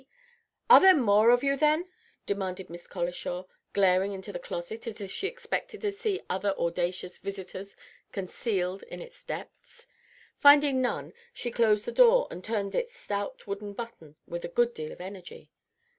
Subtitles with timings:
[0.67, 1.87] are there more of you, then?"
[2.25, 7.19] demanded Miss Colishaw, glaring into the closet as if she expected to see other audacious
[7.19, 7.75] visitors
[8.11, 9.85] concealed in its depths.
[10.39, 14.73] Finding none, she closed the door and turned its stout wooden button with a good
[14.73, 15.51] deal of energy.